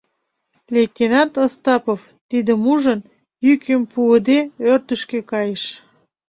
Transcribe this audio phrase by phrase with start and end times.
[0.73, 1.99] Лейтенант Остапов,
[2.29, 2.99] тидым ужын,
[3.45, 4.39] йӱкым пуыде,
[4.71, 5.63] ӧрдыжкӧ кайыш.